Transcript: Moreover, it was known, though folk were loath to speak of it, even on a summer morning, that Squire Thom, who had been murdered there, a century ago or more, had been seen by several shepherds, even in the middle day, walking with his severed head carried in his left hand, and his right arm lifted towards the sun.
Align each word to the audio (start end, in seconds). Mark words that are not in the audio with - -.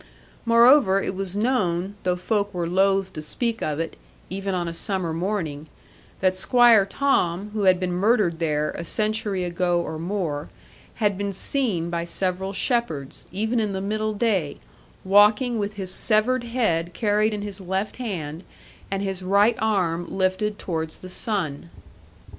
Moreover, 0.45 0.99
it 0.99 1.13
was 1.13 1.37
known, 1.37 1.93
though 2.01 2.15
folk 2.15 2.51
were 2.55 2.65
loath 2.67 3.13
to 3.13 3.21
speak 3.21 3.61
of 3.61 3.79
it, 3.79 3.95
even 4.31 4.55
on 4.55 4.67
a 4.67 4.73
summer 4.73 5.13
morning, 5.13 5.67
that 6.21 6.35
Squire 6.35 6.87
Thom, 6.87 7.51
who 7.51 7.65
had 7.65 7.79
been 7.79 7.93
murdered 7.93 8.39
there, 8.39 8.71
a 8.71 8.83
century 8.83 9.43
ago 9.43 9.79
or 9.79 9.99
more, 9.99 10.49
had 10.95 11.19
been 11.19 11.31
seen 11.31 11.91
by 11.91 12.03
several 12.03 12.51
shepherds, 12.51 13.27
even 13.31 13.59
in 13.59 13.73
the 13.73 13.79
middle 13.79 14.15
day, 14.15 14.57
walking 15.03 15.59
with 15.59 15.75
his 15.75 15.93
severed 15.93 16.45
head 16.45 16.95
carried 16.95 17.31
in 17.31 17.43
his 17.43 17.61
left 17.61 17.97
hand, 17.97 18.43
and 18.89 19.03
his 19.03 19.21
right 19.21 19.55
arm 19.59 20.07
lifted 20.09 20.57
towards 20.57 20.97
the 20.97 21.09
sun. 21.09 21.69